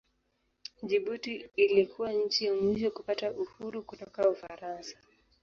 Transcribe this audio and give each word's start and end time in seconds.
Jibuti 0.83 1.49
ilikuwa 1.55 2.11
nchi 2.13 2.45
ya 2.45 2.53
mwisho 2.55 2.91
kupata 2.91 3.31
uhuru 3.31 3.83
kutoka 3.83 4.29
Ufaransa. 4.29 4.95